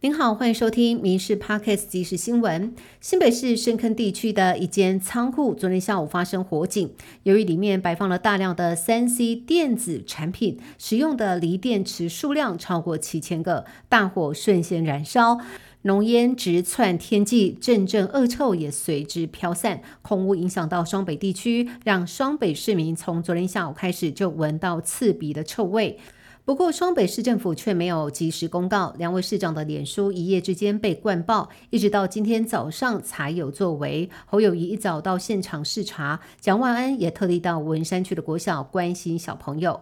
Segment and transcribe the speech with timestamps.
[0.00, 2.72] 您好，欢迎收听《民事 Podcast》即时新闻。
[3.00, 6.92] 新北市深坑地区的一间仓库昨天下午发生火警，
[7.24, 15.40] 由于里面摆放了大量的三 C 电子产品，使用的锂电池数量超过七千个，大火瞬间燃烧，
[15.82, 25.98] 浓烟直窜天际，阵阵恶臭也随之飘散，空污影响到双北地区，让双北市民从昨天下午开始就闻到刺鼻的臭味。
[26.48, 34.08] 不过，双北市政府却没有及时公告，两位市长的脸书一夜之间被灌爆，一直到今天早上才有作为。
[34.24, 39.78] 侯友谊一早到现场视察，蒋万安也特地到文山区的国小关心小朋友。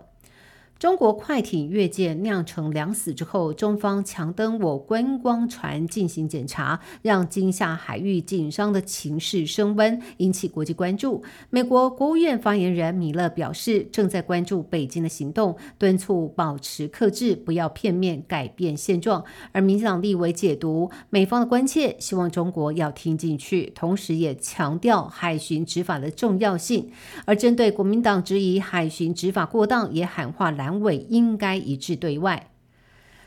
[0.78, 11.24] 中国快艇越界酿成两死之后，中方强登我观光船进行检查，让金厦海域紧张的情势升温，引起国际关注。
[11.48, 19.24] 美国国务院发言人米勒表示，正在关注北京的行动，敦促保持克制，不要片面改变现状。
[19.52, 26.90] 而民进党立委解读美方的关切，希望中国要听进去，同时也强调海巡执法的重要性。
[27.24, 30.65] 而针对国民党质疑海巡执法过当，也喊话来。
[30.66, 32.50] 单位应该一致对外。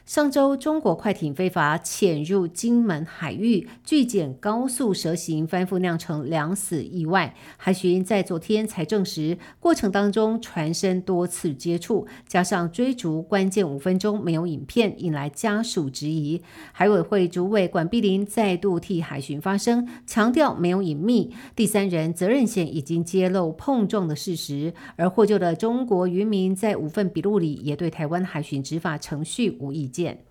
[0.09, 7.35] 上周，中国快艇非法潜入金门海域，拒检高速蛇行，翻覆酿成两死意外。
[7.57, 16.41] 海巡在昨天才证实，过程当中船身多次接触，加上追逐关键五分钟没有影片，引来家属质疑。
[16.71, 24.73] 海委会主委管碧林再度替海巡发声，强调没有隐秘，第三人责任险已经揭露碰撞的事实。
[24.95, 29.98] 而获救的中国渔民在五份笔录里也对台湾海巡执法程序无意见。
[30.00, 30.28] 见。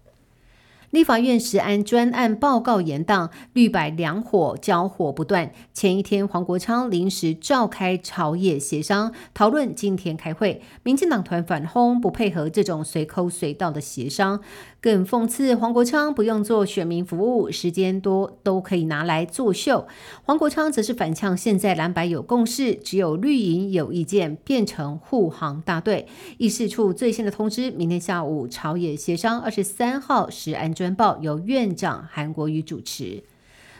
[0.90, 5.52] 立法院时安专案报告延宕，绿白两火交火不断。
[5.74, 10.62] 前一天，黄国昌临时召开朝野协商讨论，今天开会。
[10.82, 14.40] 民进党团反轰，不配合这种随口随到的协商。
[14.80, 19.86] 更讽刺，黄国昌不用做选民服务，时间多都可以拿来作秀。
[20.22, 26.06] 黄国昌则是反呛，现在蓝白有共识，只有绿营有意见，变成护航大队。
[26.38, 33.24] 议事处最新的通知，明天下午朝野协商，二十三号时安专报由院长韩国瑜主持。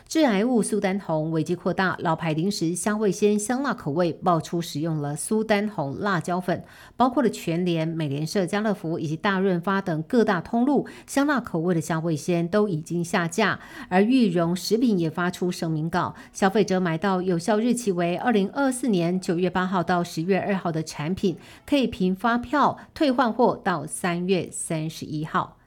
[0.05, 6.65] 致癌物苏丹红危机扩大，老牌零食香味鲜香辣口味爆出使用了苏丹红辣椒粉，
[6.97, 13.59] 包括了全联、美联社、家乐福以及大润发等各大通路，香辣口味的香味鲜都已经下架。
[13.87, 25.58] 而玉荣食品也发出声明稿，消费者买到有效日期为二零二四年九月八号到十月二号的产品，可以凭发票退换货到三月三十一号。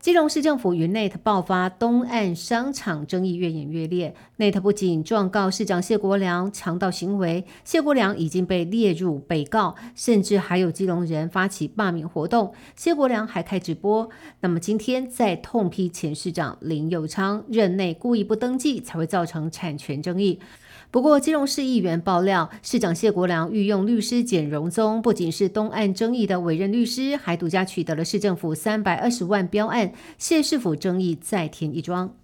[0.00, 14.08] 基隆市政府与 Net 爆发东岸商场争议越演越烈，Net 不仅状告市长谢国良强盗行为，谢国良已经被列入被告，甚至还有基隆人发起罢免活动，谢国良还开直播。
[14.40, 20.40] 那么今天再痛批前市长林佑昌任内故意不登记，才会造成产权争议。
[20.92, 32.14] 不过，基隆市议员爆料，市长谢国良御用律师简荣宗，不仅是东岸争议的委任律师，还独家取得了市政府三百二十万标案，谢市府争议再添一桩。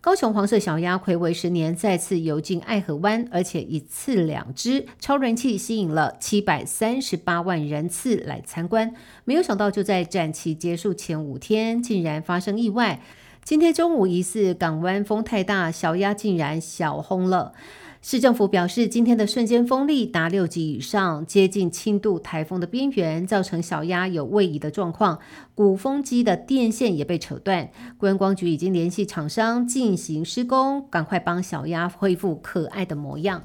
[0.00, 8.94] 高雄黄色小鸭暌违十年再次游进爱河湾，而且一次两只，超人气吸引了七百三十八万人次来参观。
[9.24, 13.00] 没有想到，就在展期结束前五天，竟然发生意外。
[13.42, 17.52] 今天中午疑似港湾风太大，小鸭竟然小轰了。
[18.00, 25.18] 市政府表示，今天的瞬间风力达六级以上，接近轻度台风的边缘，造成小鸭有位移的状况。
[25.54, 27.70] 鼓风机的电线也被扯断。
[27.98, 33.42] 观光局已经联系厂商进行施工，赶快帮小鸭恢复可爱的模样。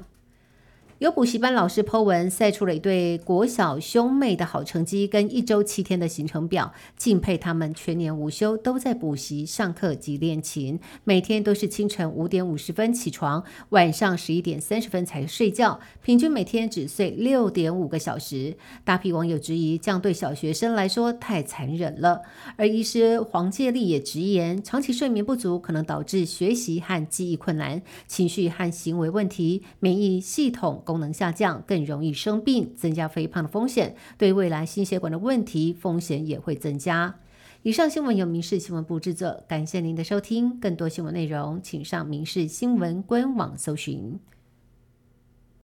[1.04, 18.56] 有补习班老师 Po 文晒出了一对国小兄妹的好成绩跟一周七天的行程表，敬佩他们全年无休都在补习、上课及练琴，每天都是清晨五点五十分起床，晚上十一点三十分才睡觉，平均每天只睡六点五个小时。
[18.82, 22.22] 大批网友质疑，这样对小学生来说太残忍了。
[22.56, 30.82] 而医师黄介立也直言，长期睡眠不足可能导致学习和记忆困难、情绪和行为问题、免疫系统。
[30.94, 37.16] 功能下降，更容易生病，增加肥胖的风险，对未来心血管的问题风险也会增加。
[37.62, 40.56] 以上新闻由民事新闻部制作，感谢您的收听。
[40.60, 44.20] 更多新闻内容，请上民事新闻官网搜寻。